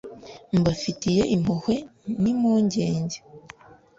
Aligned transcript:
mbafitiye 0.59 1.21
impuhwe 1.35 1.75
n’impungenge 2.21 3.17